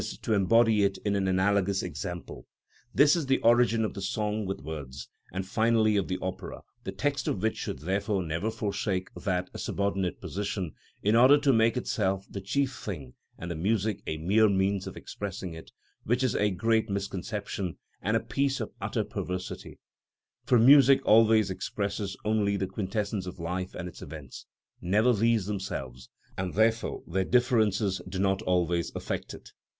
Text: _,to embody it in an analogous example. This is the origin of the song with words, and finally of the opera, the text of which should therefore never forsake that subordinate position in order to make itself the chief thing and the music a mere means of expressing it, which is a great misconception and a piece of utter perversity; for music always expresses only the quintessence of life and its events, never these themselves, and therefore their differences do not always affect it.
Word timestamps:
_,to 0.23 0.33
embody 0.33 0.81
it 0.81 0.97
in 1.05 1.15
an 1.15 1.27
analogous 1.27 1.83
example. 1.83 2.47
This 2.91 3.15
is 3.15 3.27
the 3.27 3.37
origin 3.41 3.85
of 3.85 3.93
the 3.93 4.01
song 4.01 4.47
with 4.47 4.61
words, 4.63 5.07
and 5.31 5.45
finally 5.45 5.95
of 5.95 6.07
the 6.07 6.17
opera, 6.23 6.61
the 6.83 6.91
text 6.91 7.27
of 7.27 7.43
which 7.43 7.55
should 7.55 7.77
therefore 7.77 8.23
never 8.23 8.49
forsake 8.49 9.13
that 9.13 9.51
subordinate 9.59 10.19
position 10.19 10.71
in 11.03 11.15
order 11.15 11.37
to 11.37 11.53
make 11.53 11.77
itself 11.77 12.25
the 12.27 12.41
chief 12.41 12.75
thing 12.75 13.13
and 13.37 13.51
the 13.51 13.55
music 13.55 14.01
a 14.07 14.17
mere 14.17 14.49
means 14.49 14.87
of 14.87 14.97
expressing 14.97 15.53
it, 15.53 15.71
which 16.03 16.23
is 16.23 16.35
a 16.35 16.49
great 16.49 16.89
misconception 16.89 17.77
and 18.01 18.17
a 18.17 18.21
piece 18.21 18.59
of 18.59 18.71
utter 18.81 19.03
perversity; 19.03 19.77
for 20.47 20.57
music 20.57 20.99
always 21.05 21.51
expresses 21.51 22.17
only 22.25 22.57
the 22.57 22.65
quintessence 22.65 23.27
of 23.27 23.37
life 23.37 23.75
and 23.75 23.87
its 23.87 24.01
events, 24.01 24.47
never 24.81 25.13
these 25.13 25.45
themselves, 25.45 26.09
and 26.39 26.55
therefore 26.55 27.03
their 27.05 27.23
differences 27.23 28.01
do 28.09 28.17
not 28.17 28.41
always 28.41 28.91
affect 28.95 29.35
it. 29.35 29.51